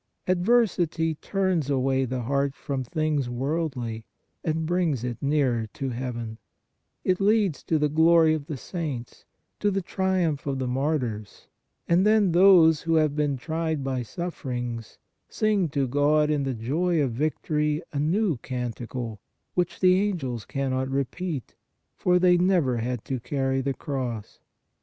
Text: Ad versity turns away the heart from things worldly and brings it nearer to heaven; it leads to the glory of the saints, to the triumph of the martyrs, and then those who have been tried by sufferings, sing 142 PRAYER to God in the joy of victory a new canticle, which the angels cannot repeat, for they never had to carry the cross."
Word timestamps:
Ad 0.27 0.41
versity 0.43 1.15
turns 1.21 1.69
away 1.69 2.05
the 2.05 2.23
heart 2.23 2.55
from 2.55 2.83
things 2.83 3.29
worldly 3.29 4.03
and 4.43 4.65
brings 4.65 5.03
it 5.03 5.19
nearer 5.21 5.67
to 5.75 5.89
heaven; 5.89 6.39
it 7.03 7.21
leads 7.21 7.61
to 7.61 7.77
the 7.77 7.87
glory 7.87 8.33
of 8.33 8.47
the 8.47 8.57
saints, 8.57 9.25
to 9.59 9.69
the 9.69 9.83
triumph 9.83 10.47
of 10.47 10.57
the 10.57 10.65
martyrs, 10.65 11.45
and 11.87 12.03
then 12.03 12.31
those 12.31 12.81
who 12.81 12.95
have 12.95 13.15
been 13.15 13.37
tried 13.37 13.83
by 13.83 14.01
sufferings, 14.01 14.97
sing 15.29 15.69
142 15.71 15.77
PRAYER 15.77 15.85
to 15.87 15.93
God 15.93 16.29
in 16.31 16.43
the 16.45 16.55
joy 16.55 16.99
of 16.99 17.11
victory 17.11 17.83
a 17.93 17.99
new 17.99 18.37
canticle, 18.37 19.19
which 19.53 19.79
the 19.81 19.99
angels 20.01 20.45
cannot 20.45 20.89
repeat, 20.89 21.53
for 21.95 22.17
they 22.17 22.39
never 22.39 22.77
had 22.77 23.05
to 23.05 23.19
carry 23.19 23.61
the 23.61 23.75
cross." 23.75 24.39